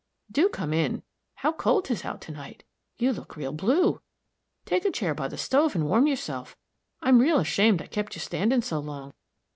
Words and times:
Do 0.31 0.49
come 0.49 0.73
in. 0.73 1.03
How 1.35 1.51
cold 1.51 1.85
'tis 1.85 2.05
out 2.05 2.21
to 2.21 2.31
night. 2.31 2.63
You 2.97 3.13
look 3.13 3.35
real 3.35 3.51
blue. 3.53 4.01
Take 4.65 4.83
a 4.83 4.89
chair 4.89 5.13
by 5.13 5.27
the 5.27 5.37
stove 5.37 5.75
and 5.75 5.87
warm 5.87 6.07
yourself. 6.07 6.57
I'm 7.03 7.19
real 7.19 7.37
ashamed 7.37 7.83
I 7.83 7.85
kept 7.85 8.15
you 8.15 8.19
standing 8.19 8.63
so 8.63 8.79
long. 8.79 9.13